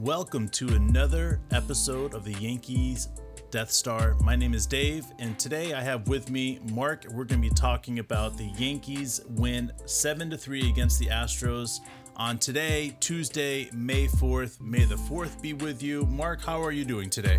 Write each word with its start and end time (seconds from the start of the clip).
Welcome 0.00 0.48
to 0.52 0.66
another 0.68 1.42
episode 1.50 2.14
of 2.14 2.24
the 2.24 2.32
Yankees 2.32 3.08
Death 3.50 3.70
Star. 3.70 4.16
My 4.22 4.34
name 4.34 4.54
is 4.54 4.64
Dave, 4.64 5.04
and 5.18 5.38
today 5.38 5.74
I 5.74 5.82
have 5.82 6.08
with 6.08 6.30
me 6.30 6.58
Mark. 6.72 7.04
We're 7.04 7.24
going 7.24 7.42
to 7.42 7.48
be 7.50 7.54
talking 7.54 7.98
about 7.98 8.38
the 8.38 8.46
Yankees 8.56 9.20
win 9.28 9.70
7 9.84 10.30
to 10.30 10.38
3 10.38 10.70
against 10.70 11.00
the 11.00 11.08
Astros 11.08 11.80
on 12.16 12.38
today, 12.38 12.96
Tuesday, 13.00 13.68
May 13.74 14.06
4th. 14.06 14.58
May 14.58 14.86
the 14.86 14.94
4th 14.94 15.42
be 15.42 15.52
with 15.52 15.82
you. 15.82 16.06
Mark, 16.06 16.40
how 16.40 16.62
are 16.62 16.72
you 16.72 16.86
doing 16.86 17.10
today? 17.10 17.38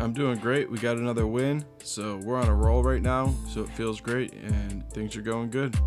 I'm 0.00 0.12
doing 0.12 0.40
great. 0.40 0.68
We 0.68 0.78
got 0.78 0.96
another 0.96 1.28
win, 1.28 1.64
so 1.84 2.16
we're 2.16 2.36
on 2.36 2.48
a 2.48 2.54
roll 2.54 2.82
right 2.82 3.00
now, 3.00 3.32
so 3.48 3.60
it 3.60 3.70
feels 3.70 4.00
great 4.00 4.32
and 4.32 4.82
things 4.90 5.14
are 5.14 5.22
going 5.22 5.50
good. 5.50 5.78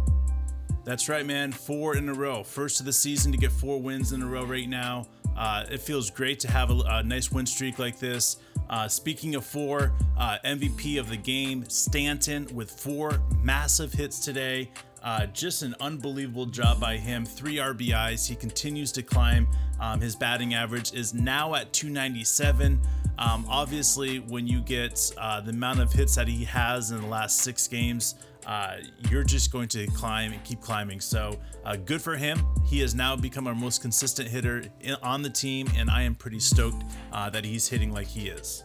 That's 0.86 1.10
right, 1.10 1.26
man. 1.26 1.52
Four 1.52 1.98
in 1.98 2.08
a 2.08 2.14
row. 2.14 2.42
First 2.42 2.80
of 2.80 2.86
the 2.86 2.94
season 2.94 3.34
to 3.34 3.38
get 3.38 3.52
four 3.52 3.82
wins 3.82 4.14
in 4.14 4.22
a 4.22 4.26
row 4.26 4.46
right 4.46 4.68
now. 4.68 5.08
Uh, 5.38 5.66
it 5.72 5.80
feels 5.80 6.10
great 6.10 6.40
to 6.42 6.52
have 6.52 6.70
a, 6.70 6.82
a 6.88 7.04
nice 7.04 7.32
win 7.32 7.46
streak 7.46 7.80
like 7.80 8.00
this. 8.00 8.38
Uh, 8.70 8.88
speaking 8.88 9.36
of 9.36 9.46
four, 9.46 9.94
uh, 10.18 10.38
MVP 10.46 11.00
of 11.00 11.10
the 11.10 11.18
game, 11.18 11.68
Stanton 11.68 12.48
with 12.54 12.70
four 12.70 13.20
massive 13.42 13.92
hits 13.92 14.20
today. 14.20 14.70
Uh, 15.02 15.26
just 15.28 15.64
an 15.64 15.76
unbelievable 15.80 16.46
job 16.46 16.80
by 16.80 16.98
him. 16.98 17.26
Three 17.26 17.56
RBIs. 17.56 18.28
He 18.28 18.36
continues 18.36 18.92
to 18.92 19.02
climb. 19.02 19.48
Um, 19.80 20.02
his 20.02 20.16
batting 20.16 20.54
average 20.54 20.94
is 20.94 21.14
now 21.14 21.56
at 21.56 21.72
297. 21.74 22.80
Um, 23.18 23.46
obviously, 23.50 24.20
when 24.20 24.46
you 24.46 24.62
get 24.62 25.12
uh, 25.18 25.42
the 25.42 25.52
amount 25.52 25.80
of 25.80 25.92
hits 25.92 26.16
that 26.16 26.28
he 26.28 26.44
has 26.46 26.92
in 26.92 27.02
the 27.02 27.08
last 27.08 27.40
six 27.40 27.68
games, 27.68 28.16
uh, 28.50 28.78
you're 29.12 29.24
just 29.24 29.52
going 29.52 29.68
to 29.68 29.86
climb 29.88 30.34
and 30.34 30.44
keep 30.44 30.60
climbing. 30.60 31.00
So 31.00 31.40
uh, 31.64 31.76
good 31.76 32.02
for 32.02 32.18
him. 32.18 32.44
He 32.66 32.80
has 32.80 32.96
now 32.96 33.16
become 33.16 33.46
our 33.46 33.54
most 33.54 33.84
consistent 33.84 34.28
hitter 34.28 34.64
in, 34.82 34.96
on 35.04 35.22
the 35.22 35.30
team, 35.30 35.70
and 35.78 35.88
I 35.88 36.02
am 36.02 36.16
pretty 36.16 36.40
stoked 36.40 36.84
uh, 37.14 37.30
that 37.30 37.46
he's 37.46 37.68
hitting 37.68 37.94
like 37.94 38.08
he 38.08 38.28
is. 38.28 38.64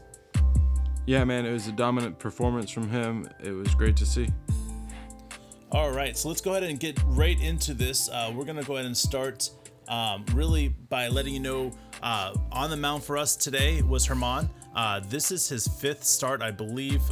Yeah, 1.07 1.23
man, 1.25 1.45
it 1.45 1.53
was 1.53 1.69
a 1.69 1.73
dominant 1.73 2.19
performance 2.19 2.71
from 2.71 2.89
him. 2.89 3.29
It 3.43 3.53
was 3.53 3.75
great 3.75 3.95
to 3.99 4.07
see. 4.07 4.29
All 5.71 5.91
right, 5.91 6.17
so 6.17 6.29
let's 6.29 6.41
go 6.41 6.53
ahead 6.53 6.63
and 6.63 6.81
get 6.81 6.99
right 7.05 7.39
into 7.39 7.75
this. 7.75 8.09
Uh, 8.09 8.33
we're 8.35 8.47
going 8.47 8.57
to 8.57 8.65
go 8.65 8.75
ahead 8.75 8.87
and 8.87 8.97
start 8.97 9.51
um, 9.89 10.25
really 10.33 10.69
by 10.69 11.09
letting 11.09 11.35
you 11.35 11.41
know 11.41 11.73
uh, 12.03 12.35
on 12.51 12.71
the 12.71 12.77
mound 12.79 13.05
for 13.05 13.19
us 13.19 13.37
today 13.37 13.83
was 13.83 14.09
Germán. 14.09 14.49
Uh, 14.75 15.01
this 15.09 15.31
is 15.31 15.47
his 15.47 15.69
fifth 15.69 16.05
start, 16.05 16.41
I 16.41 16.53
believe. 16.53 17.03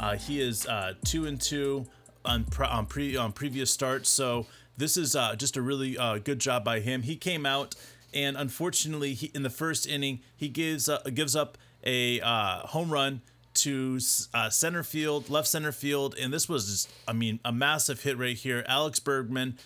Uh, 0.00 0.16
he 0.16 0.40
is 0.40 0.66
uh, 0.66 0.94
two 1.04 1.26
and 1.26 1.38
two 1.38 1.86
on, 2.24 2.44
pre- 2.44 2.66
on, 2.66 2.86
pre- 2.86 3.16
on 3.16 3.32
previous 3.32 3.70
starts, 3.70 4.08
so 4.08 4.46
this 4.78 4.96
is 4.96 5.14
uh, 5.14 5.36
just 5.36 5.58
a 5.58 5.62
really 5.62 5.98
uh, 5.98 6.16
good 6.16 6.38
job 6.38 6.64
by 6.64 6.80
him. 6.80 7.02
He 7.02 7.16
came 7.16 7.44
out, 7.44 7.74
and 8.14 8.34
unfortunately, 8.34 9.12
he, 9.12 9.30
in 9.34 9.42
the 9.42 9.50
first 9.50 9.86
inning, 9.86 10.20
he 10.34 10.48
gives 10.48 10.88
uh, 10.88 11.02
gives 11.12 11.36
up 11.36 11.58
a 11.84 12.18
uh, 12.22 12.60
home 12.68 12.90
run 12.90 13.20
to 13.52 14.00
center 14.00 14.82
field, 14.82 15.28
left 15.28 15.48
center 15.48 15.72
field, 15.72 16.14
and 16.18 16.32
this 16.32 16.48
was, 16.48 16.66
just, 16.66 16.90
I 17.06 17.12
mean, 17.12 17.40
a 17.44 17.52
massive 17.52 18.02
hit 18.02 18.16
right 18.16 18.36
here. 18.36 18.64
Alex 18.66 19.00
Bregman 19.00 19.58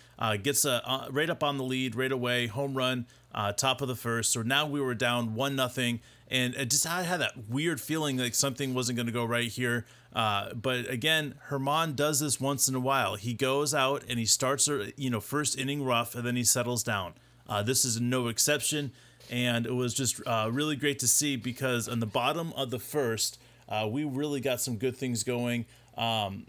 gets 0.42 0.64
a 0.64 1.06
right 1.10 1.30
up 1.30 1.44
on 1.44 1.58
the 1.58 1.64
lead 1.64 1.94
right 1.94 2.10
away, 2.10 2.48
home 2.48 2.74
run, 2.74 3.06
uh, 3.34 3.52
top 3.52 3.80
of 3.80 3.88
the 3.88 3.96
first. 3.96 4.32
So 4.32 4.42
now 4.42 4.66
we 4.66 4.80
were 4.80 4.94
down 4.94 5.34
one 5.34 5.56
nothing, 5.56 6.00
and 6.28 6.54
it 6.54 6.70
just 6.70 6.86
I 6.86 7.02
had 7.02 7.20
that 7.20 7.48
weird 7.48 7.80
feeling 7.80 8.16
like 8.16 8.34
something 8.34 8.72
wasn't 8.74 8.96
going 8.96 9.06
to 9.06 9.12
go 9.12 9.24
right 9.24 9.48
here. 9.48 9.84
Uh, 10.14 10.54
but 10.54 10.88
again, 10.88 11.34
Germán 11.48 11.96
does 11.96 12.20
this 12.20 12.40
once 12.40 12.68
in 12.68 12.74
a 12.74 12.80
while. 12.80 13.16
He 13.16 13.34
goes 13.34 13.74
out 13.74 14.04
and 14.08 14.18
he 14.18 14.26
starts, 14.26 14.68
uh, 14.68 14.90
you 14.96 15.10
know, 15.10 15.20
first 15.20 15.58
inning 15.58 15.84
rough, 15.84 16.14
and 16.14 16.24
then 16.24 16.36
he 16.36 16.44
settles 16.44 16.84
down. 16.84 17.14
Uh, 17.48 17.62
this 17.62 17.84
is 17.84 18.00
no 18.00 18.28
exception, 18.28 18.92
and 19.30 19.66
it 19.66 19.74
was 19.74 19.92
just 19.92 20.20
uh, 20.26 20.48
really 20.50 20.76
great 20.76 21.00
to 21.00 21.08
see 21.08 21.36
because 21.36 21.88
on 21.88 22.00
the 22.00 22.06
bottom 22.06 22.52
of 22.54 22.70
the 22.70 22.78
first, 22.78 23.38
uh, 23.68 23.88
we 23.90 24.04
really 24.04 24.40
got 24.40 24.60
some 24.60 24.76
good 24.76 24.96
things 24.96 25.24
going. 25.24 25.66
Um, 25.96 26.46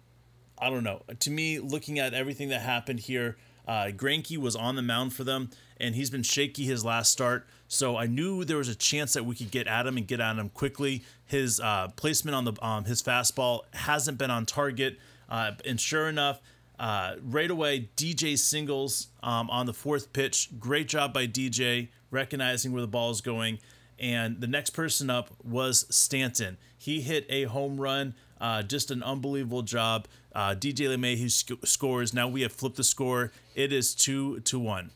I 0.57 0.69
don't 0.69 0.83
know. 0.83 1.01
To 1.19 1.31
me, 1.31 1.59
looking 1.59 1.99
at 1.99 2.13
everything 2.13 2.49
that 2.49 2.61
happened 2.61 2.99
here, 2.99 3.35
uh, 3.67 3.87
Greinke 3.95 4.37
was 4.37 4.55
on 4.55 4.75
the 4.75 4.81
mound 4.81 5.13
for 5.13 5.23
them, 5.23 5.49
and 5.77 5.95
he's 5.95 6.09
been 6.09 6.23
shaky 6.23 6.65
his 6.65 6.85
last 6.85 7.11
start. 7.11 7.47
So 7.67 7.97
I 7.97 8.05
knew 8.05 8.45
there 8.45 8.57
was 8.57 8.69
a 8.69 8.75
chance 8.75 9.13
that 9.13 9.25
we 9.25 9.35
could 9.35 9.51
get 9.51 9.67
at 9.67 9.87
him 9.87 9.97
and 9.97 10.07
get 10.07 10.19
at 10.19 10.37
him 10.37 10.49
quickly. 10.49 11.03
His 11.25 11.59
uh, 11.59 11.89
placement 11.95 12.35
on 12.35 12.45
the 12.45 12.53
um, 12.65 12.85
his 12.85 13.01
fastball 13.01 13.61
hasn't 13.73 14.17
been 14.17 14.31
on 14.31 14.45
target, 14.45 14.99
uh, 15.29 15.51
and 15.65 15.79
sure 15.79 16.07
enough, 16.07 16.39
uh, 16.79 17.15
right 17.21 17.49
away 17.49 17.89
DJ 17.95 18.37
singles 18.37 19.07
um, 19.23 19.49
on 19.49 19.65
the 19.65 19.73
fourth 19.73 20.13
pitch. 20.13 20.49
Great 20.59 20.87
job 20.87 21.13
by 21.13 21.27
DJ 21.27 21.89
recognizing 22.11 22.71
where 22.71 22.81
the 22.81 22.87
ball 22.87 23.11
is 23.11 23.21
going. 23.21 23.59
And 23.97 24.41
the 24.41 24.47
next 24.47 24.71
person 24.71 25.09
up 25.09 25.29
was 25.43 25.85
Stanton. 25.89 26.57
He 26.77 27.01
hit 27.01 27.25
a 27.29 27.43
home 27.43 27.79
run. 27.79 28.13
Uh, 28.39 28.61
just 28.63 28.91
an 28.91 29.01
unbelievable 29.01 29.61
job. 29.61 30.07
Uh, 30.35 30.53
DJ 30.53 30.89
LeMahieu 30.89 31.31
sc- 31.31 31.65
scores. 31.65 32.13
Now 32.13 32.27
we 32.27 32.41
have 32.41 32.51
flipped 32.51 32.75
the 32.75 32.83
score. 32.83 33.31
It 33.55 33.71
is 33.71 33.95
two 33.95 34.41
to 34.41 34.59
one. 34.59 34.91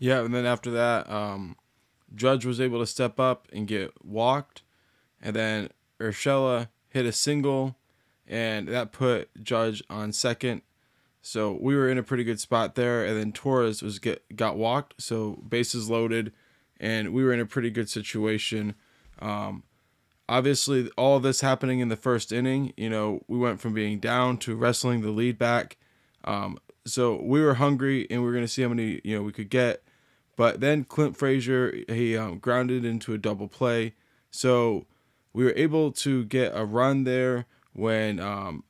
Yeah, 0.00 0.24
and 0.24 0.34
then 0.34 0.44
after 0.44 0.70
that, 0.72 1.08
um, 1.08 1.56
Judge 2.14 2.44
was 2.44 2.60
able 2.60 2.80
to 2.80 2.86
step 2.86 3.20
up 3.20 3.46
and 3.52 3.68
get 3.68 3.92
walked, 4.04 4.62
and 5.22 5.36
then 5.36 5.68
Urshela 6.00 6.68
hit 6.88 7.06
a 7.06 7.12
single, 7.12 7.76
and 8.26 8.66
that 8.68 8.90
put 8.90 9.28
Judge 9.42 9.82
on 9.88 10.12
second. 10.12 10.62
So 11.22 11.56
we 11.60 11.76
were 11.76 11.88
in 11.88 11.98
a 11.98 12.02
pretty 12.02 12.24
good 12.24 12.40
spot 12.40 12.74
there, 12.74 13.04
and 13.04 13.16
then 13.16 13.30
Torres 13.30 13.82
was 13.82 13.98
get 13.98 14.24
got 14.34 14.56
walked, 14.56 14.94
so 15.00 15.42
bases 15.48 15.88
loaded, 15.88 16.32
and 16.80 17.12
we 17.12 17.22
were 17.22 17.32
in 17.32 17.40
a 17.40 17.46
pretty 17.46 17.70
good 17.70 17.88
situation. 17.88 18.74
Um, 19.20 19.62
obviously, 20.30 20.88
all 20.96 21.18
this 21.20 21.40
happening 21.40 21.80
in 21.80 21.88
the 21.88 21.96
first 21.96 22.32
inning, 22.32 22.72
you 22.76 22.88
know, 22.88 23.22
we 23.26 23.36
went 23.36 23.60
from 23.60 23.74
being 23.74 23.98
down 23.98 24.38
to 24.38 24.54
wrestling 24.54 25.02
the 25.02 25.10
lead 25.10 25.36
back. 25.36 25.76
Um, 26.24 26.58
so 26.86 27.20
we 27.20 27.42
were 27.42 27.54
hungry, 27.54 28.06
and 28.08 28.22
we 28.22 28.26
were 28.26 28.32
going 28.32 28.44
to 28.44 28.48
see 28.48 28.62
how 28.62 28.68
many 28.68 29.00
you 29.04 29.16
know 29.16 29.22
we 29.22 29.32
could 29.32 29.50
get. 29.50 29.82
But 30.36 30.60
then 30.60 30.84
Clint 30.84 31.16
Frazier 31.16 31.84
he 31.88 32.16
um, 32.16 32.38
grounded 32.38 32.84
into 32.84 33.12
a 33.12 33.18
double 33.18 33.48
play, 33.48 33.94
so 34.30 34.86
we 35.32 35.44
were 35.44 35.52
able 35.56 35.92
to 35.92 36.24
get 36.24 36.52
a 36.54 36.64
run 36.64 37.04
there 37.04 37.46
when 37.72 38.20
um, 38.20 38.64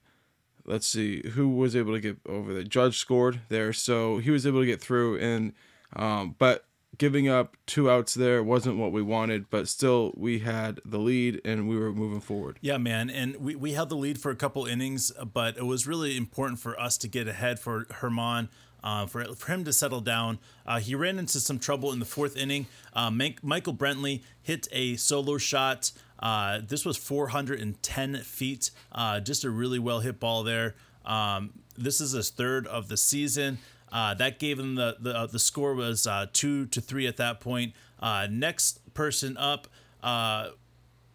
let's 0.64 0.86
see 0.86 1.22
who 1.30 1.48
was 1.48 1.74
able 1.76 1.92
to 1.92 2.00
get 2.00 2.18
over 2.26 2.52
the 2.52 2.64
judge 2.64 2.98
scored 2.98 3.40
there 3.48 3.72
so 3.72 4.18
he 4.18 4.30
was 4.30 4.46
able 4.46 4.60
to 4.60 4.66
get 4.66 4.80
through 4.80 5.18
and 5.18 5.52
um, 5.96 6.34
but 6.38 6.64
giving 7.00 7.28
up 7.28 7.56
two 7.66 7.90
outs 7.90 8.12
there 8.12 8.44
wasn't 8.44 8.76
what 8.76 8.92
we 8.92 9.00
wanted 9.00 9.48
but 9.50 9.66
still 9.66 10.12
we 10.16 10.40
had 10.40 10.78
the 10.84 10.98
lead 10.98 11.40
and 11.44 11.66
we 11.66 11.76
were 11.76 11.92
moving 11.92 12.20
forward 12.20 12.58
Yeah, 12.60 12.78
man. 12.78 13.10
And 13.10 13.36
we, 13.36 13.54
we 13.54 13.72
held 13.72 13.88
the 13.88 13.96
lead 13.96 14.20
for 14.20 14.30
a 14.30 14.36
couple 14.36 14.66
innings, 14.66 15.10
but 15.32 15.56
it 15.56 15.64
was 15.64 15.86
really 15.86 16.16
important 16.16 16.58
for 16.58 16.78
us 16.78 16.98
to 16.98 17.08
get 17.08 17.26
ahead 17.26 17.58
for 17.58 17.84
Germán. 17.86 18.48
Uh, 18.82 19.04
for, 19.04 19.24
for 19.34 19.52
him 19.52 19.62
to 19.64 19.72
settle 19.72 20.00
down, 20.00 20.38
uh, 20.66 20.78
he 20.78 20.94
ran 20.94 21.18
into 21.18 21.38
some 21.38 21.58
trouble 21.58 21.92
in 21.92 21.98
the 21.98 22.06
fourth 22.06 22.34
inning. 22.36 22.66
Uh, 22.94 23.10
Michael 23.10 23.74
Brantley 23.74 24.22
hit 24.42 24.68
a 24.72 24.96
solo 24.96 25.36
shot. 25.36 25.92
Uh, 26.18 26.60
this 26.66 26.84
was 26.86 26.96
410 26.96 28.16
feet. 28.22 28.70
Uh, 28.92 29.20
just 29.20 29.44
a 29.44 29.50
really 29.50 29.78
well 29.78 30.00
hit 30.00 30.18
ball 30.18 30.42
there. 30.42 30.76
Um, 31.04 31.50
this 31.76 32.00
is 32.00 32.12
his 32.12 32.30
third 32.30 32.66
of 32.66 32.88
the 32.88 32.96
season. 32.96 33.58
Uh, 33.92 34.14
that 34.14 34.38
gave 34.38 34.56
them 34.56 34.74
the 34.76 34.96
the, 35.00 35.16
uh, 35.16 35.26
the 35.26 35.38
score 35.38 35.74
was 35.74 36.06
uh, 36.06 36.26
two 36.32 36.66
to 36.66 36.80
three 36.80 37.06
at 37.06 37.16
that 37.16 37.40
point. 37.40 37.72
Uh, 38.00 38.26
next 38.30 38.94
person 38.94 39.36
up, 39.36 39.68
uh, 40.02 40.50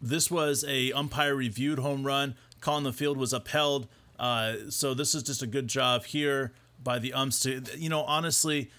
this 0.02 0.30
was 0.30 0.66
a 0.68 0.92
umpire 0.92 1.36
reviewed 1.36 1.80
home 1.80 2.06
run. 2.06 2.36
Call 2.62 2.76
on 2.76 2.84
the 2.84 2.94
field 2.94 3.18
was 3.18 3.34
upheld. 3.34 3.88
Uh, 4.20 4.56
so 4.70 4.94
this 4.94 5.16
is 5.16 5.24
just 5.24 5.42
a 5.42 5.48
good 5.48 5.68
job 5.68 6.06
here 6.06 6.54
by 6.84 7.00
the 7.00 7.14
umps 7.14 7.42
to 7.42 7.62
you 7.78 7.90
know 7.90 8.04
honestly, 8.04 8.70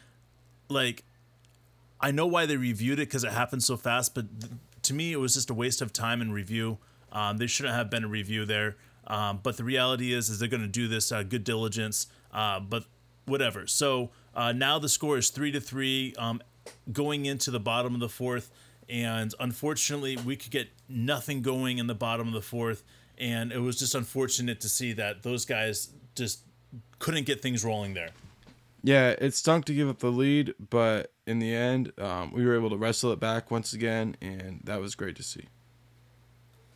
like 0.69 1.05
I 2.01 2.11
know 2.11 2.27
why 2.27 2.47
they 2.47 2.57
reviewed 2.57 2.99
it 2.99 3.09
because 3.09 3.25
it 3.25 3.33
happened 3.33 3.63
so 3.63 3.77
fast, 3.77 4.15
but 4.15 4.41
th- 4.41 4.53
to 4.83 4.95
me 4.95 5.13
it 5.13 5.17
was 5.17 5.35
just 5.35 5.51
a 5.51 5.55
waste 5.55 5.81
of 5.81 5.93
time 5.93 6.21
and 6.21 6.33
review. 6.33 6.79
Um, 7.13 7.39
there 7.39 7.49
shouldn't 7.49 7.75
have 7.75 7.91
been 7.91 8.05
a 8.05 8.09
review 8.09 8.45
there. 8.45 8.77
Um, 9.07 9.41
but 9.43 9.57
the 9.57 9.65
reality 9.65 10.13
is, 10.13 10.29
is 10.29 10.39
they're 10.39 10.49
going 10.49 10.63
to 10.63 10.69
do 10.69 10.89
this 10.89 11.13
uh, 11.13 11.23
good 11.23 11.45
diligence. 11.45 12.09
Uh, 12.33 12.61
but 12.61 12.85
whatever. 13.27 13.67
So 13.67 14.11
uh, 14.35 14.53
now 14.53 14.79
the 14.79 14.89
score 14.89 15.19
is 15.19 15.31
three 15.31 15.53
to 15.53 15.61
three, 15.61 16.15
um, 16.19 16.41
going 16.93 17.27
into 17.27 17.51
the 17.51 17.61
bottom 17.61 17.95
of 17.95 18.01
the 18.01 18.09
fourth, 18.09 18.51
and 18.89 19.35
unfortunately 19.39 20.17
we 20.17 20.37
could 20.37 20.51
get 20.51 20.69
nothing 20.89 21.43
going 21.43 21.79
in 21.79 21.87
the 21.87 21.95
bottom 21.95 22.27
of 22.29 22.35
the 22.35 22.43
fourth, 22.43 22.83
and 23.19 23.53
it 23.53 23.59
was 23.61 23.79
just 23.79 23.95
unfortunate 23.95 24.61
to 24.61 24.69
see 24.69 24.93
that 24.95 25.23
those 25.23 25.45
guys 25.45 25.91
just 26.15 26.41
couldn't 26.99 27.25
get 27.27 27.43
things 27.43 27.65
rolling 27.65 27.95
there. 27.95 28.11
yeah 28.83 29.11
it 29.19 29.35
stunk 29.35 29.65
to 29.67 29.75
give 29.75 29.89
up 29.89 29.99
the 29.99 30.11
lead 30.11 30.55
but 30.71 31.13
in 31.27 31.39
the 31.39 31.55
end 31.55 31.93
um, 31.99 32.33
we 32.33 32.45
were 32.45 32.55
able 32.55 32.71
to 32.71 32.77
wrestle 32.77 33.13
it 33.13 33.21
back 33.21 33.51
once 33.51 33.73
again 33.73 34.17
and 34.21 34.61
that 34.65 34.81
was 34.81 34.95
great 34.95 35.17
to 35.17 35.23
see 35.23 35.45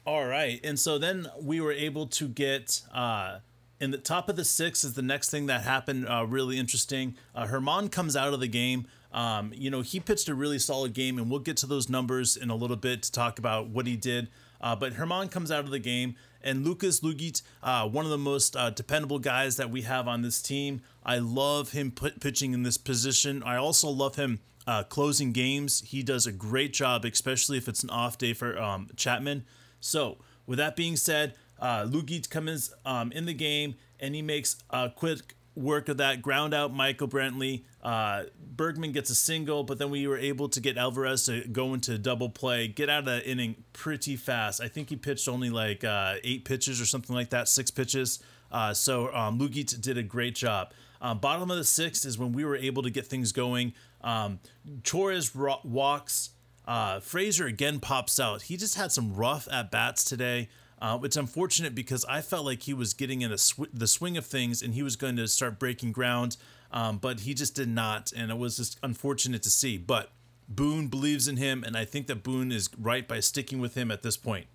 All 0.07 0.27
right, 0.27 0.61
and 0.65 0.79
so 0.79 0.99
then 0.99 1.29
we 1.41 1.61
were 1.61 1.73
able 1.73 2.07
to 2.07 2.29
get 2.29 2.83
uh, 2.93 3.39
in 3.81 3.91
the 3.91 3.99
top 3.99 4.29
of 4.29 4.37
the 4.37 4.45
six 4.45 4.85
is 4.85 4.95
the 4.95 5.03
next 5.03 5.31
thing 5.31 5.47
that 5.47 5.63
happened. 5.63 6.07
Uh, 6.07 6.27
really 6.29 6.59
interesting. 6.59 7.17
Uh, 7.35 7.47
Germán 7.47 7.91
comes 7.91 8.15
out 8.15 8.35
of 8.35 8.41
the 8.41 8.49
game. 8.49 8.87
Um, 9.13 9.53
you 9.55 9.71
know, 9.71 9.81
he 9.81 9.99
pitched 9.99 10.29
a 10.29 10.35
really 10.35 10.59
solid 10.59 10.93
game, 10.93 11.19
and 11.19 11.31
we'll 11.31 11.41
get 11.41 11.57
to 11.59 11.67
those 11.67 11.89
numbers 11.89 12.37
in 12.37 12.51
a 12.51 12.55
little 12.55 12.77
bit 12.77 13.03
to 13.05 13.13
talk 13.13 13.39
about 13.39 13.69
what 13.69 13.87
he 13.87 13.97
did. 13.97 14.29
Uh, 14.61 14.77
but 14.77 14.95
Germán 14.95 15.31
comes 15.31 15.51
out 15.51 15.65
of 15.65 15.71
the 15.71 15.79
game, 15.79 16.15
and 16.43 16.65
Lucas 16.65 17.01
Luetge, 17.01 17.43
uh, 17.63 17.89
one 17.89 18.05
of 18.05 18.11
the 18.11 18.19
most 18.19 18.55
uh, 18.57 18.71
dependable 18.71 19.19
guys 19.19 19.57
that 19.57 19.71
we 19.71 19.83
have 19.83 20.07
on 20.07 20.23
this 20.23 20.43
team. 20.43 20.83
I 21.05 21.19
love 21.19 21.73
him 21.73 21.91
put, 21.91 22.21
pitching 22.21 22.53
in 22.53 22.63
this 22.63 22.77
position. 22.77 23.43
I 23.43 23.57
also 23.57 23.89
love 23.89 24.17
him 24.17 24.41
uh, 24.67 24.83
closing 24.85 25.33
games. 25.33 25.83
He 25.87 26.03
does 26.03 26.27
a 26.27 26.33
great 26.33 26.73
job, 26.73 27.05
especially 27.05 27.57
if 27.57 27.69
it's 27.69 27.83
an 27.83 27.91
off 27.91 28.19
day 28.19 28.35
for 28.35 28.61
um, 28.61 28.91
Chapman. 28.97 29.45
So, 29.81 30.19
with 30.47 30.59
that 30.59 30.77
being 30.77 30.97
said, 30.97 31.35
uh, 31.61 31.85
Luetge 31.85 32.29
comes 32.29 32.73
um, 32.85 33.13
in 33.13 33.27
the 33.27 33.35
game, 33.35 33.75
and 34.01 34.15
he 34.15 34.23
makes 34.23 34.57
a 34.71 34.91
quick 34.91 35.35
work 35.55 35.89
of 35.89 35.99
that 35.99 36.23
ground 36.23 36.55
out 36.55 36.73
Michael 36.73 37.09
Brantley. 37.09 37.65
Uh, 37.83 38.25
Bregman 38.55 38.93
gets 38.93 39.11
a 39.11 39.15
single, 39.15 39.65
but 39.65 39.79
then 39.79 39.91
we 39.91 40.07
were 40.07 40.19
able 40.19 40.49
to 40.49 40.61
get 40.61 40.77
Alvarez 40.77 41.25
to 41.27 41.47
go 41.49 41.75
into 41.75 41.99
double 41.99 42.29
play, 42.29 42.69
get 42.69 42.89
out 42.89 43.01
of 43.01 43.05
that 43.07 43.27
inning 43.27 43.65
pretty 43.73 44.17
fast. 44.17 44.61
I 44.61 44.69
think 44.69 44.89
he 44.91 44.97
pitched 44.97 45.29
only 45.29 45.51
like 45.51 45.85
uh, 45.85 46.15
eight 46.25 46.45
pitches 46.45 46.81
or 46.81 46.87
something 46.87 47.15
like 47.15 47.31
that, 47.31 47.49
six 47.49 47.71
pitches. 47.71 48.21
Uh, 48.51 48.75
so 48.75 49.15
um, 49.15 49.39
Luetge 49.39 49.81
did 49.81 49.99
a 49.99 50.03
great 50.03 50.35
job. 50.35 50.73
Um, 51.03 51.19
bottom 51.19 51.51
of 51.51 51.57
the 51.57 51.65
sixth 51.65 52.05
is 52.05 52.19
when 52.19 52.33
we 52.33 52.45
were 52.45 52.57
able 52.57 52.83
to 52.83 52.91
get 52.91 53.07
things 53.07 53.33
going. 53.33 53.73
Um, 54.03 54.41
Torres 54.85 55.35
ro- 55.35 55.61
walks. 55.65 56.31
Uh, 56.67 57.01
Frazier 57.01 57.47
again 57.47 57.81
pops 57.81 58.21
out. 58.21 58.43
He 58.43 58.57
just 58.57 58.77
had 58.77 58.93
some 58.93 59.15
rough 59.15 59.49
at 59.51 59.71
bats 59.71 60.05
today. 60.05 60.49
Uh, 60.81 60.99
it's 61.03 61.17
unfortunate 61.17 61.75
because 61.75 62.05
I 62.07 62.23
felt 62.23 62.47
like 62.47 62.63
he 62.63 62.73
was 62.73 62.95
getting 62.95 63.21
in 63.21 63.37
sw- 63.37 63.73
the 63.73 63.87
swing 63.87 64.17
of 64.17 64.25
things 64.25 64.63
and 64.63 64.75
he 64.75 64.83
was 64.83 64.97
going 64.97 65.17
to 65.17 65.29
start 65.29 65.59
breaking 65.59 65.93
ground, 65.93 66.39
um, 66.73 66.99
but 66.99 67.21
he 67.21 67.35
just 67.35 67.55
did 67.55 67.69
not, 67.69 68.13
and 68.17 68.31
it 68.31 68.39
was 68.39 68.57
just 68.57 68.79
unfortunate 68.83 69.43
to 69.43 69.51
see. 69.51 69.77
But 69.77 70.11
Boone 70.49 70.89
believes 70.89 71.29
in 71.29 71.37
him, 71.37 71.63
and 71.65 71.77
I 71.77 71.85
think 71.85 72.07
that 72.07 72.23
Boone 72.23 72.51
is 72.51 72.71
right 72.79 73.07
by 73.07 73.21
sticking 73.21 73.61
with 73.61 73.75
him 73.75 73.91
at 73.91 74.03
this 74.03 74.17
point. 74.17 74.47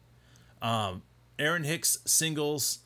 Um, 0.62 1.04
Aaron 1.38 1.63
Hicks 1.63 2.00
singles, 2.06 2.80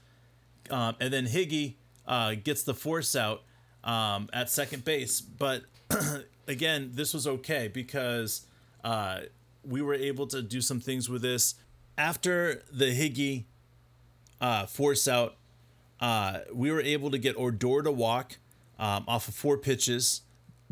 um, 0.69 0.95
and 0.99 1.13
then 1.13 1.25
Higgy 1.25 1.75
uh, 2.05 2.35
gets 2.35 2.63
the 2.63 2.73
force 2.73 3.15
out 3.15 3.43
um, 3.83 4.29
at 4.33 4.49
second 4.49 4.83
base. 4.83 5.21
But 5.21 5.63
again, 6.47 6.91
this 6.93 7.13
was 7.13 7.25
okay 7.25 7.67
because 7.67 8.45
uh, 8.83 9.21
we 9.63 9.81
were 9.81 9.93
able 9.93 10.27
to 10.27 10.41
do 10.41 10.61
some 10.61 10.79
things 10.79 11.09
with 11.09 11.21
this 11.21 11.55
after 11.99 12.63
the 12.71 12.85
Higgy 12.85 13.43
uh, 14.39 14.65
force 14.65 15.07
out, 15.07 15.35
uh, 15.99 16.39
we 16.53 16.71
were 16.71 16.81
able 16.81 17.11
to 17.11 17.17
get 17.17 17.35
Odor 17.37 17.83
to 17.83 17.91
walk 17.91 18.37
um, 18.79 19.03
off 19.05 19.27
of 19.27 19.35
four 19.35 19.57
pitches. 19.57 20.21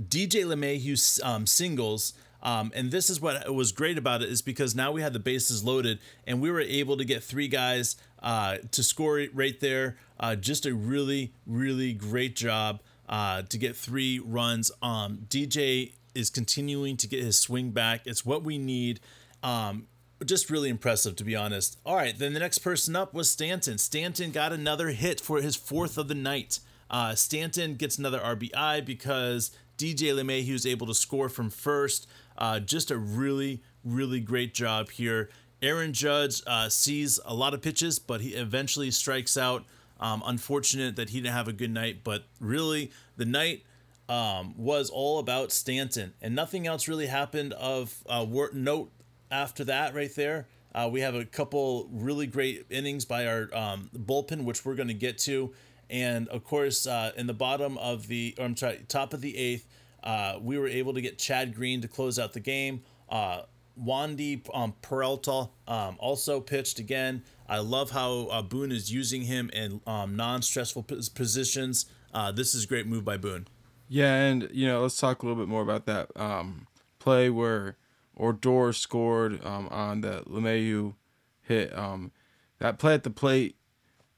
DJ 0.01 0.45
LeMahieu 0.45 1.24
um, 1.25 1.45
singles. 1.45 2.13
Um, 2.41 2.71
and 2.74 2.91
this 2.91 3.09
is 3.09 3.19
what 3.19 3.53
was 3.53 3.74
great 3.74 3.97
about 3.97 4.21
it 4.21 4.29
is 4.29 4.41
because 4.41 4.74
now 4.74 4.91
we 4.94 5.01
had 5.01 5.12
the 5.12 5.19
bases 5.19 5.65
loaded 5.65 6.00
and 6.25 6.39
we 6.39 6.50
were 6.50 6.62
able 6.62 6.95
to 6.95 7.03
get 7.03 7.24
three 7.24 7.50
guys 7.50 7.97
uh, 8.24 8.57
to 8.71 8.81
score 8.81 9.25
right 9.33 9.59
there. 9.59 9.97
Uh, 10.19 10.35
just 10.35 10.65
a 10.65 10.74
really, 10.74 11.33
really 11.45 11.91
great 11.91 12.38
job 12.38 12.79
uh, 13.09 13.41
to 13.41 13.57
get 13.57 13.75
three 13.75 14.19
runs. 14.19 14.71
Um, 14.81 15.25
DJ 15.29 15.91
is 16.15 16.29
continuing 16.29 16.95
to 16.97 17.07
get 17.07 17.21
his 17.21 17.38
swing 17.38 17.71
back. 17.71 18.01
It's 18.06 18.25
what 18.25 18.44
we 18.44 18.57
need. 18.57 19.01
Um, 19.44 19.88
just 20.25 20.49
really 20.49 20.69
impressive 20.69 21.15
to 21.17 21.23
be 21.23 21.35
honest. 21.35 21.77
All 21.85 21.95
right, 21.95 22.17
then 22.17 22.33
the 22.33 22.39
next 22.39 22.59
person 22.59 22.95
up 22.95 23.13
was 23.13 23.29
Stanton. 23.29 23.77
Stanton 23.77 24.31
got 24.31 24.53
another 24.53 24.89
hit 24.89 25.21
for 25.21 25.41
his 25.41 25.55
fourth 25.55 25.97
of 25.97 26.07
the 26.07 26.15
night. 26.15 26.59
Uh, 26.89 27.15
Stanton 27.15 27.75
gets 27.75 27.97
another 27.97 28.19
RBI 28.19 28.85
because 28.85 29.51
DJ 29.77 30.13
LeMahieu 30.13 30.53
was 30.53 30.65
able 30.65 30.87
to 30.87 30.93
score 30.93 31.29
from 31.29 31.49
first. 31.49 32.07
Uh, 32.37 32.59
just 32.59 32.91
a 32.91 32.97
really, 32.97 33.61
really 33.83 34.19
great 34.19 34.53
job 34.53 34.89
here. 34.91 35.29
Aaron 35.61 35.93
Judge 35.93 36.41
uh, 36.45 36.69
sees 36.69 37.19
a 37.25 37.33
lot 37.33 37.53
of 37.53 37.61
pitches, 37.61 37.99
but 37.99 38.21
he 38.21 38.29
eventually 38.29 38.91
strikes 38.91 39.37
out. 39.37 39.65
Um, 39.99 40.21
unfortunate 40.25 40.95
that 40.97 41.09
he 41.09 41.19
didn't 41.21 41.33
have 41.33 41.47
a 41.47 41.53
good 41.53 41.71
night, 41.71 42.03
but 42.03 42.25
really 42.39 42.91
the 43.17 43.25
night 43.25 43.63
um, 44.07 44.53
was 44.55 44.91
all 44.91 45.17
about 45.17 45.51
Stanton, 45.51 46.13
and 46.21 46.35
nothing 46.35 46.67
else 46.67 46.87
really 46.87 47.07
happened 47.07 47.53
of 47.53 48.03
uh, 48.07 48.25
note 48.53 48.91
after 49.31 49.63
that, 49.65 49.94
right 49.94 50.13
there, 50.15 50.47
uh, 50.74 50.89
we 50.91 51.01
have 51.01 51.15
a 51.15 51.25
couple 51.25 51.89
really 51.91 52.27
great 52.27 52.65
innings 52.69 53.06
by 53.06 53.25
our 53.25 53.50
um, 53.53 53.89
bullpen, 53.95 54.44
which 54.44 54.65
we're 54.65 54.75
going 54.75 54.88
to 54.88 54.94
get 54.94 55.18
to. 55.19 55.53
And 55.89 56.27
of 56.29 56.44
course, 56.44 56.85
uh, 56.85 57.12
in 57.15 57.27
the 57.27 57.33
bottom 57.33 57.77
of 57.77 58.07
the, 58.07 58.35
or 58.38 58.45
I'm 58.45 58.57
sorry, 58.57 58.85
top 58.88 59.13
of 59.13 59.21
the 59.21 59.38
eighth, 59.38 59.68
uh, 60.03 60.38
we 60.41 60.57
were 60.57 60.68
able 60.68 60.94
to 60.94 61.01
get 61.01 61.18
Chad 61.18 61.56
Green 61.56 61.81
to 61.81 61.88
close 61.88 62.19
out 62.19 62.33
the 62.33 62.39
game. 62.39 62.83
Uh, 63.09 63.41
Wandy 63.81 64.41
um, 64.53 64.74
Peralta 64.81 65.50
um, 65.68 65.97
also 66.00 66.39
pitched 66.39 66.79
again. 66.79 67.24
I 67.47 67.59
love 67.59 67.91
how 67.91 68.27
uh, 68.27 68.41
Boone 68.41 68.71
is 68.71 68.91
using 68.91 69.24
him 69.24 69.50
in 69.53 69.81
um, 69.88 70.15
non-stressful 70.15 70.83
positions. 70.83 71.85
Uh, 72.13 72.31
this 72.31 72.56
is 72.56 72.65
a 72.65 72.68
great 72.68 72.88
move 72.88 73.06
by 73.06 73.18
Boone. 73.18 73.47
Yeah, 73.88 74.13
and 74.13 74.50
you 74.51 74.68
know, 74.68 74.81
let's 74.81 74.97
talk 74.97 75.24
a 75.24 75.25
little 75.25 75.41
bit 75.41 75.50
more 75.50 75.62
about 75.62 75.85
that 75.85 76.09
um, 76.15 76.68
play 77.00 77.29
where 77.29 77.77
Odor 78.19 78.73
scored 78.73 79.43
um, 79.45 79.67
on 79.69 80.01
the 80.01 80.23
LeMahieu 80.27 80.95
hit. 81.41 81.77
Um, 81.77 82.11
that 82.59 82.79
play 82.79 82.93
at 82.93 83.03
the 83.03 83.09
plate, 83.09 83.55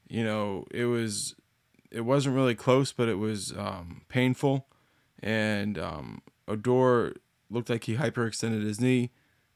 you 0.08 0.24
know, 0.24 0.66
it 0.70 0.86
was 0.86 1.34
it 1.90 2.02
wasn't 2.02 2.34
really 2.34 2.54
close, 2.54 2.92
but 2.92 3.08
it 3.08 3.18
was 3.18 3.52
um, 3.56 4.02
painful, 4.08 4.66
and 5.22 5.78
um, 5.78 6.22
Odor 6.48 7.16
looked 7.50 7.68
like 7.68 7.84
he 7.84 7.96
hyperextended 7.96 8.64
his 8.64 8.80
knee, 8.80 9.10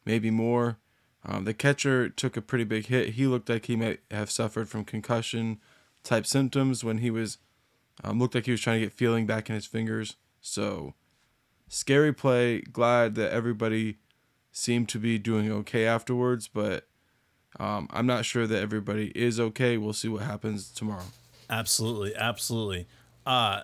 maybe 0.05 0.31
more. 0.31 0.79
Um, 1.27 1.45
the 1.45 1.55
catcher 1.55 2.09
took 2.09 2.37
a 2.37 2.43
pretty 2.43 2.65
big 2.65 2.87
hit. 2.87 3.11
He 3.11 3.27
looked 3.27 3.49
like 3.49 3.67
he 3.67 3.77
might 3.77 4.01
have 4.11 4.31
suffered 4.31 4.69
from 4.69 4.85
concussion 4.85 5.59
type 6.03 6.27
symptoms 6.27 6.85
when 6.85 6.99
he 6.99 7.11
was 7.11 7.39
um, 8.03 8.19
looked 8.19 8.35
like 8.35 8.45
he 8.45 8.51
was 8.51 8.61
trying 8.61 8.81
to 8.81 8.87
get 8.87 8.93
feeling 8.93 9.27
back 9.27 9.49
in 9.49 9.55
his 9.55 9.67
fingers. 9.67 10.17
So 10.41 10.95
scary 11.69 12.13
play. 12.13 12.61
Glad 12.61 13.15
that 13.15 13.33
everybody 13.33 13.99
seemed 14.55 14.89
to 14.89 15.01
be 15.01 15.19
doing 15.19 15.51
okay 15.51 15.85
afterwards, 15.85 16.49
but 16.49 16.87
um, 17.59 17.89
I'm 17.91 18.07
not 18.07 18.25
sure 18.25 18.47
that 18.47 18.63
everybody 18.63 19.11
is 19.15 19.41
okay. 19.41 19.77
We'll 19.77 19.93
see 19.93 20.09
what 20.09 20.23
happens 20.23 20.71
tomorrow. 20.71 21.03
Absolutely, 21.51 22.15
absolutely. 22.15 22.87
Uh, 23.27 23.63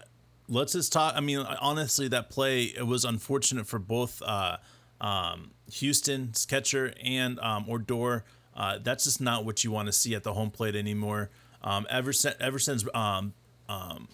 let's 0.48 0.72
just 0.72 0.92
talk. 0.92 1.14
I 1.16 1.20
mean, 1.20 1.38
honestly, 1.38 2.08
that 2.08 2.28
play 2.28 2.64
it 2.64 2.86
was 2.86 3.04
unfortunate 3.04 3.68
for 3.68 3.78
both 3.78 4.20
uh, 4.22 4.56
um, 5.00 5.52
Houston 5.72 6.32
catcher 6.48 6.92
and 7.02 7.38
um, 7.38 7.66
Odor. 7.68 8.24
Uh, 8.54 8.78
that's 8.82 9.04
just 9.04 9.20
not 9.20 9.44
what 9.44 9.62
you 9.62 9.70
want 9.70 9.86
to 9.86 9.92
see 9.92 10.14
at 10.16 10.24
the 10.24 10.34
home 10.34 10.50
plate 10.50 10.74
anymore. 10.74 11.30
Um, 11.62 11.86
ever 11.88 12.12
since, 12.12 12.34
ever 12.40 12.58
since, 12.58 12.84
um, 12.94 13.32
um, 13.68 14.08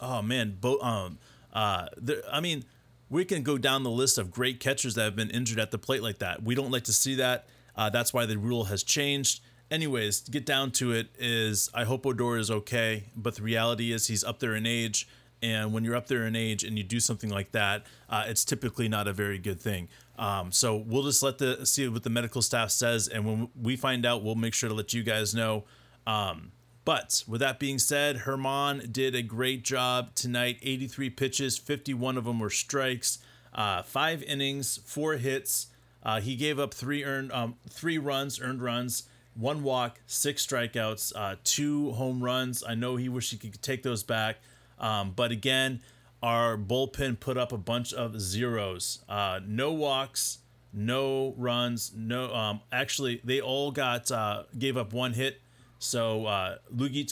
oh 0.00 0.22
man, 0.22 0.56
bo- 0.60 0.80
um, 0.80 1.18
uh, 1.52 1.86
I 2.32 2.40
mean, 2.40 2.64
we 3.10 3.24
can 3.24 3.42
go 3.42 3.58
down 3.58 3.82
the 3.82 3.90
list 3.90 4.18
of 4.18 4.30
great 4.30 4.60
catchers 4.60 4.94
that 4.94 5.04
have 5.04 5.16
been 5.16 5.30
injured 5.30 5.58
at 5.58 5.70
the 5.70 5.78
plate 5.78 6.02
like 6.02 6.18
that. 6.18 6.42
We 6.42 6.54
don't 6.54 6.70
like 6.70 6.84
to 6.84 6.92
see 6.92 7.14
that. 7.16 7.46
Uh, 7.76 7.88
that's 7.90 8.12
why 8.12 8.26
the 8.26 8.36
rule 8.36 8.64
has 8.64 8.82
changed. 8.82 9.40
Anyways, 9.70 10.20
get 10.20 10.46
down 10.46 10.70
to 10.72 10.92
it 10.92 11.08
is 11.18 11.70
I 11.74 11.84
hope 11.84 12.06
Odor 12.06 12.38
is 12.38 12.50
okay, 12.50 13.04
but 13.14 13.36
the 13.36 13.42
reality 13.42 13.92
is 13.92 14.06
he's 14.06 14.24
up 14.24 14.40
there 14.40 14.54
in 14.54 14.66
age, 14.66 15.06
and 15.42 15.72
when 15.72 15.84
you're 15.84 15.94
up 15.94 16.06
there 16.06 16.26
in 16.26 16.34
age 16.34 16.64
and 16.64 16.76
you 16.76 16.84
do 16.84 17.00
something 17.00 17.30
like 17.30 17.52
that, 17.52 17.86
uh, 18.08 18.24
it's 18.26 18.44
typically 18.44 18.88
not 18.88 19.06
a 19.06 19.12
very 19.12 19.38
good 19.38 19.60
thing. 19.60 19.88
Um, 20.18 20.50
so 20.52 20.76
we'll 20.76 21.04
just 21.04 21.22
let 21.22 21.38
the 21.38 21.64
see 21.64 21.86
what 21.88 22.02
the 22.02 22.10
medical 22.10 22.42
staff 22.42 22.70
says, 22.70 23.08
and 23.08 23.24
when 23.24 23.48
we 23.60 23.76
find 23.76 24.04
out, 24.04 24.24
we'll 24.24 24.34
make 24.34 24.54
sure 24.54 24.68
to 24.68 24.74
let 24.74 24.92
you 24.92 25.02
guys 25.02 25.34
know. 25.34 25.64
Um, 26.06 26.52
but 26.88 27.22
with 27.28 27.42
that 27.42 27.58
being 27.58 27.78
said, 27.78 28.20
Germán 28.20 28.90
did 28.90 29.14
a 29.14 29.20
great 29.20 29.62
job 29.62 30.14
tonight. 30.14 30.58
83 30.62 31.10
pitches, 31.10 31.58
51 31.58 32.16
of 32.16 32.24
them 32.24 32.38
were 32.38 32.48
strikes, 32.48 33.18
uh, 33.52 33.82
five 33.82 34.22
innings, 34.22 34.78
four 34.86 35.16
hits. 35.16 35.66
Uh, 36.02 36.18
he 36.22 36.34
gave 36.34 36.58
up 36.58 36.72
three 36.72 37.04
earned, 37.04 37.30
um, 37.32 37.56
three 37.68 37.98
runs, 37.98 38.40
earned 38.40 38.62
runs, 38.62 39.02
one 39.34 39.62
walk, 39.62 40.00
six 40.06 40.46
strikeouts, 40.46 41.12
uh, 41.14 41.36
two 41.44 41.90
home 41.90 42.24
runs. 42.24 42.64
I 42.66 42.74
know 42.74 42.96
he 42.96 43.10
wished 43.10 43.32
he 43.32 43.36
could 43.36 43.60
take 43.60 43.82
those 43.82 44.02
back, 44.02 44.38
um, 44.78 45.12
but 45.14 45.30
again, 45.30 45.82
our 46.22 46.56
bullpen 46.56 47.20
put 47.20 47.36
up 47.36 47.52
a 47.52 47.58
bunch 47.58 47.92
of 47.92 48.18
zeros. 48.18 49.00
Uh, 49.10 49.40
no 49.46 49.74
walks, 49.74 50.38
no 50.72 51.34
runs, 51.36 51.92
no. 51.94 52.32
Um, 52.32 52.62
actually, 52.72 53.20
they 53.24 53.42
all 53.42 53.72
got 53.72 54.10
uh, 54.10 54.44
gave 54.58 54.78
up 54.78 54.94
one 54.94 55.12
hit 55.12 55.42
so 55.78 56.26
uh, 56.26 56.56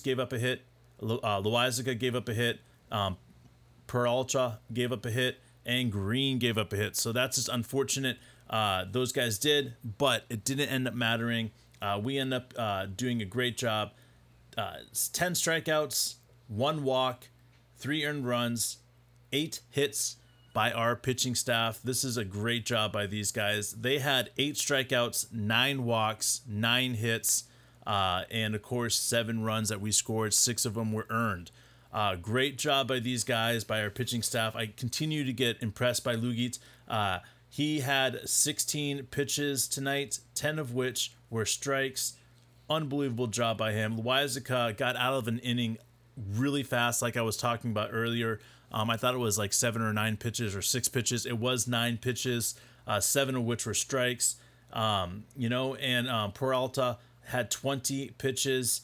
gave 0.02 0.18
up 0.18 0.32
a 0.32 0.38
hit. 0.38 0.62
Uh, 1.00 1.40
Loaisiga 1.40 1.99
gave 1.99 2.14
up 2.14 2.28
a 2.28 2.35
hit. 2.35 2.61
Um, 2.90 3.16
Peralta 3.87 4.58
gave 4.73 4.92
up 4.92 5.04
a 5.06 5.11
hit. 5.11 5.38
And 5.64 5.90
Green 5.90 6.38
gave 6.38 6.58
up 6.58 6.73
a 6.73 6.76
hit. 6.76 6.96
So 6.96 7.12
that's 7.12 7.37
just 7.37 7.49
unfortunate. 7.49 8.18
Uh, 8.49 8.85
those 8.90 9.12
guys 9.12 9.38
did, 9.38 9.75
but 9.99 10.25
it 10.30 10.44
didn't 10.44 10.68
end 10.68 10.87
up 10.87 10.94
mattering. 10.94 11.50
Uh, 11.82 12.00
we 12.02 12.18
end 12.18 12.32
up 12.32 12.54
uh, 12.56 12.87
doing 12.87 13.20
a 13.20 13.25
great 13.25 13.56
job. 13.56 13.90
Uh, 14.56 14.76
10 15.12 15.32
strikeouts, 15.32 16.14
one 16.49 16.85
walk, 16.85 17.28
three 17.76 18.04
earned 18.04 18.26
runs, 18.26 18.78
eight 19.32 19.61
hits 19.70 20.16
by 20.54 20.73
our 20.73 20.96
pitching 20.96 21.35
staff. 21.35 21.80
This 21.82 22.04
is 22.04 22.16
a 22.16 22.25
great 22.25 22.64
job 22.64 22.92
by 22.92 23.06
these 23.06 23.32
guys. 23.32 23.73
They 23.73 23.99
had 23.99 24.30
eight 24.38 24.54
strikeouts, 24.54 25.32
nine 25.32 25.85
walks, 25.85 26.40
nine 26.49 26.94
hits, 26.94 27.44
uh, 27.87 28.25
and 28.31 28.55
of 28.55 28.62
course, 28.62 28.97
seven 28.97 29.43
runs 29.45 29.69
that 29.69 29.81
we 29.81 29.93
scored. 29.93 30.35
Six 30.35 30.64
of 30.64 30.75
them 30.75 30.93
were 30.93 31.07
earned. 31.11 31.50
Uh, 31.93 32.16
great 32.16 32.59
job 32.59 32.88
by 32.88 32.99
these 32.99 33.25
guys, 33.25 33.64
by 33.64 33.81
our 33.81 33.90
pitching 33.90 34.23
staff. 34.23 34.55
I 34.57 34.66
continue 34.66 35.25
to 35.25 35.33
get 35.33 35.62
impressed 35.62 36.05
by 36.05 36.16
Luetge. 36.16 36.59
Uh, 36.88 37.21
he 37.49 37.81
had 37.81 38.28
16 38.28 39.05
pitches 39.05 39.66
tonight, 39.69 40.19
10 40.35 40.59
of 40.59 40.75
which 40.75 41.12
were 41.31 41.47
strikes. 41.47 42.14
Unbelievable 42.69 43.28
job 43.28 43.57
by 43.57 43.73
him. 43.73 43.97
Loaisiga 43.97 44.76
got 44.76 44.97
out 44.97 45.14
of 45.14 45.28
an 45.28 45.38
inning 45.38 45.78
really 46.35 46.62
fast, 46.62 47.00
like 47.00 47.16
I 47.16 47.23
was 47.23 47.37
talking 47.37 47.71
about 47.71 47.90
earlier. 47.93 48.40
Um, 48.73 48.90
I 48.90 48.97
thought 48.97 49.14
it 49.14 49.19
was 49.19 49.38
like 49.38 49.52
seven 49.52 49.81
or 49.81 49.93
nine 49.93 50.16
pitches 50.16 50.57
or 50.57 50.62
six 50.62 50.88
pitches. 50.88 51.25
It 51.25 51.38
was 51.38 51.69
nine 51.69 51.99
pitches, 51.99 52.57
uh, 52.87 53.00
seven 53.00 53.37
of 53.37 53.45
which 53.45 53.64
were 53.64 53.75
strikes. 53.75 54.37
Um, 54.73 55.25
you 55.37 55.49
know, 55.49 55.76
and 55.76 56.09
um, 56.09 56.33
Peralta 56.33 56.99
had 57.26 57.50
20 57.50 58.11
pitches 58.18 58.83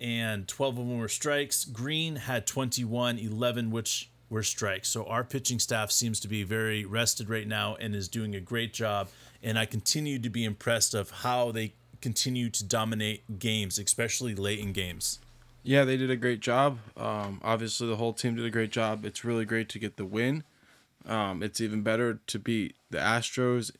and 0.00 0.46
12 0.48 0.78
of 0.78 0.88
them 0.88 0.98
were 0.98 1.08
strikes. 1.08 1.64
Green 1.64 2.16
had 2.16 2.46
21, 2.46 3.18
11 3.18 3.70
which 3.70 4.10
were 4.28 4.42
strikes. 4.42 4.88
So 4.88 5.04
our 5.04 5.24
pitching 5.24 5.58
staff 5.58 5.90
seems 5.90 6.20
to 6.20 6.28
be 6.28 6.42
very 6.42 6.84
rested 6.84 7.28
right 7.28 7.46
now 7.46 7.76
and 7.76 7.94
is 7.94 8.08
doing 8.08 8.34
a 8.34 8.40
great 8.40 8.72
job. 8.72 9.08
And 9.42 9.58
I 9.58 9.66
continue 9.66 10.18
to 10.18 10.30
be 10.30 10.44
impressed 10.44 10.94
of 10.94 11.10
how 11.10 11.52
they 11.52 11.74
continue 12.00 12.50
to 12.50 12.64
dominate 12.64 13.38
games, 13.38 13.78
especially 13.78 14.34
late 14.34 14.58
in 14.58 14.72
games. 14.72 15.20
Yeah, 15.62 15.84
they 15.84 15.96
did 15.96 16.10
a 16.10 16.16
great 16.16 16.40
job. 16.40 16.78
Um, 16.96 17.40
obviously, 17.42 17.88
the 17.88 17.96
whole 17.96 18.12
team 18.12 18.34
did 18.34 18.44
a 18.44 18.50
great 18.50 18.70
job. 18.70 19.06
It's 19.06 19.24
really 19.24 19.46
great 19.46 19.70
to 19.70 19.78
get 19.78 19.96
the 19.96 20.04
win. 20.04 20.44
Um, 21.06 21.42
it's 21.42 21.60
even 21.60 21.82
better 21.82 22.20
to 22.26 22.38
beat 22.38 22.76
the 22.90 22.98
Astros 22.98 23.70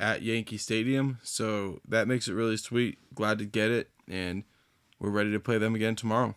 at 0.00 0.22
Yankee 0.22 0.58
Stadium. 0.58 1.18
So 1.22 1.80
that 1.88 2.08
makes 2.08 2.28
it 2.28 2.34
really 2.34 2.56
sweet. 2.56 2.98
Glad 3.14 3.38
to 3.38 3.44
get 3.44 3.70
it. 3.70 3.90
And 4.06 4.44
we're 4.98 5.10
ready 5.10 5.32
to 5.32 5.40
play 5.40 5.58
them 5.58 5.74
again 5.74 5.96
tomorrow. 5.96 6.34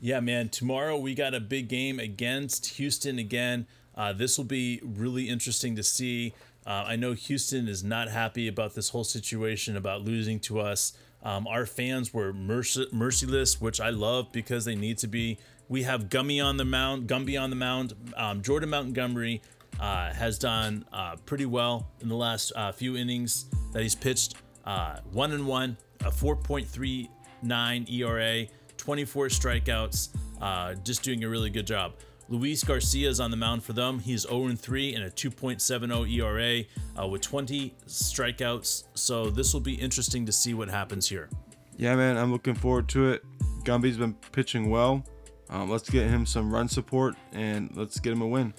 Yeah, 0.00 0.20
man. 0.20 0.50
Tomorrow 0.50 0.98
we 0.98 1.14
got 1.14 1.34
a 1.34 1.40
big 1.40 1.68
game 1.68 1.98
against 1.98 2.66
Houston 2.76 3.18
again. 3.18 3.66
Uh, 3.94 4.12
this 4.12 4.36
will 4.36 4.44
be 4.44 4.80
really 4.84 5.28
interesting 5.28 5.74
to 5.76 5.82
see. 5.82 6.34
Uh, 6.66 6.84
I 6.86 6.96
know 6.96 7.12
Houston 7.12 7.68
is 7.68 7.82
not 7.82 8.08
happy 8.08 8.48
about 8.48 8.74
this 8.74 8.90
whole 8.90 9.04
situation 9.04 9.76
about 9.76 10.02
losing 10.02 10.38
to 10.40 10.60
us. 10.60 10.92
Um, 11.22 11.46
our 11.46 11.64
fans 11.64 12.12
were 12.12 12.32
merc- 12.32 12.92
merciless, 12.92 13.60
which 13.60 13.80
I 13.80 13.90
love 13.90 14.32
because 14.32 14.64
they 14.64 14.74
need 14.74 14.98
to 14.98 15.06
be. 15.06 15.38
We 15.68 15.82
have 15.84 16.10
Gummy 16.10 16.40
on 16.40 16.56
the 16.56 16.64
mound, 16.64 17.08
Gumby 17.08 17.40
on 17.40 17.50
the 17.50 17.56
mound. 17.56 17.94
Um, 18.16 18.42
Jordan 18.42 18.70
Montgomery 18.70 19.42
uh, 19.80 20.12
has 20.12 20.38
done 20.38 20.84
uh, 20.92 21.16
pretty 21.26 21.46
well 21.46 21.88
in 22.00 22.08
the 22.08 22.14
last 22.14 22.52
uh, 22.56 22.72
few 22.72 22.96
innings 22.96 23.46
that 23.72 23.82
he's 23.82 23.94
pitched. 23.94 24.34
Uh, 24.64 24.98
one 25.12 25.32
and 25.32 25.46
one, 25.46 25.76
a 26.00 26.10
4.39 26.10 27.90
ERA, 27.90 28.46
24 28.76 29.26
strikeouts, 29.28 30.08
uh, 30.40 30.74
just 30.74 31.02
doing 31.02 31.24
a 31.24 31.28
really 31.28 31.50
good 31.50 31.66
job. 31.66 31.94
Luis 32.28 32.64
Garcia 32.64 33.08
is 33.08 33.20
on 33.20 33.30
the 33.30 33.36
mound 33.36 33.62
for 33.62 33.72
them. 33.72 34.00
He's 34.00 34.22
0 34.22 34.52
3 34.56 34.94
and 34.94 35.04
a 35.04 35.10
2.70 35.10 36.12
ERA 36.12 36.64
uh, 37.00 37.06
with 37.06 37.22
20 37.22 37.74
strikeouts. 37.86 38.84
So 38.94 39.30
this 39.30 39.52
will 39.52 39.60
be 39.60 39.74
interesting 39.74 40.26
to 40.26 40.32
see 40.32 40.52
what 40.52 40.68
happens 40.68 41.08
here. 41.08 41.28
Yeah, 41.76 41.94
man, 41.94 42.16
I'm 42.16 42.32
looking 42.32 42.54
forward 42.54 42.88
to 42.90 43.10
it. 43.10 43.24
Gumby's 43.64 43.96
been 43.96 44.14
pitching 44.32 44.70
well. 44.70 45.04
Um, 45.50 45.70
let's 45.70 45.88
get 45.88 46.08
him 46.08 46.26
some 46.26 46.52
run 46.52 46.68
support 46.68 47.14
and 47.32 47.70
let's 47.76 48.00
get 48.00 48.12
him 48.12 48.22
a 48.22 48.26
win. 48.26 48.52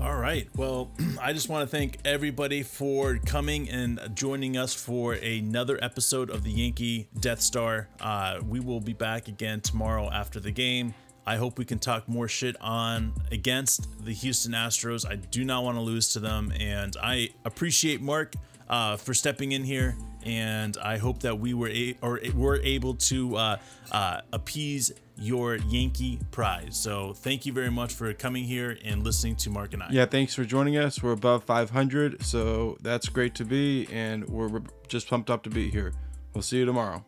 All 0.00 0.16
right. 0.16 0.48
Well, 0.54 0.92
I 1.20 1.32
just 1.32 1.48
want 1.48 1.68
to 1.68 1.76
thank 1.76 1.98
everybody 2.04 2.62
for 2.62 3.18
coming 3.26 3.68
and 3.68 4.00
joining 4.14 4.56
us 4.56 4.72
for 4.72 5.14
another 5.14 5.76
episode 5.82 6.30
of 6.30 6.44
the 6.44 6.52
Yankee 6.52 7.08
Death 7.18 7.40
Star. 7.40 7.88
Uh, 8.00 8.38
we 8.46 8.60
will 8.60 8.80
be 8.80 8.92
back 8.92 9.26
again 9.26 9.60
tomorrow 9.60 10.08
after 10.08 10.38
the 10.38 10.52
game. 10.52 10.94
I 11.26 11.34
hope 11.34 11.58
we 11.58 11.64
can 11.64 11.80
talk 11.80 12.08
more 12.08 12.28
shit 12.28 12.54
on 12.60 13.12
against 13.32 14.04
the 14.04 14.12
Houston 14.12 14.52
Astros. 14.52 15.04
I 15.04 15.16
do 15.16 15.44
not 15.44 15.64
want 15.64 15.76
to 15.76 15.82
lose 15.82 16.10
to 16.12 16.20
them, 16.20 16.52
and 16.58 16.96
I 17.02 17.30
appreciate 17.44 18.00
Mark 18.00 18.34
uh, 18.68 18.96
for 18.96 19.14
stepping 19.14 19.50
in 19.50 19.64
here. 19.64 19.96
And 20.24 20.76
I 20.82 20.98
hope 20.98 21.20
that 21.20 21.38
we 21.38 21.54
were 21.54 21.68
a- 21.68 21.96
or 22.02 22.20
were 22.34 22.60
able 22.62 22.94
to 22.94 23.36
uh, 23.36 23.56
uh, 23.92 24.20
appease 24.32 24.92
your 25.16 25.56
Yankee 25.56 26.20
pride. 26.30 26.72
So 26.74 27.12
thank 27.12 27.44
you 27.46 27.52
very 27.52 27.70
much 27.70 27.92
for 27.94 28.12
coming 28.12 28.44
here 28.44 28.78
and 28.84 29.02
listening 29.02 29.36
to 29.36 29.50
Mark 29.50 29.74
and 29.74 29.82
I. 29.82 29.88
Yeah, 29.90 30.06
thanks 30.06 30.34
for 30.34 30.44
joining 30.44 30.76
us. 30.76 31.02
We're 31.02 31.12
above 31.12 31.44
500, 31.44 32.22
so 32.24 32.76
that's 32.80 33.08
great 33.08 33.34
to 33.36 33.44
be, 33.44 33.88
and 33.92 34.28
we're 34.28 34.60
just 34.86 35.08
pumped 35.08 35.28
up 35.30 35.42
to 35.44 35.50
be 35.50 35.70
here. 35.70 35.92
We'll 36.34 36.42
see 36.42 36.58
you 36.58 36.64
tomorrow. 36.66 37.04